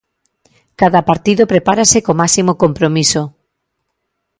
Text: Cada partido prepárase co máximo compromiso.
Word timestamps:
Cada 0.81 1.01
partido 1.09 1.49
prepárase 1.53 1.97
co 2.05 2.17
máximo 2.21 2.51
compromiso. 2.63 3.21